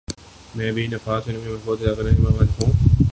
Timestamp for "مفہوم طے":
1.51-1.95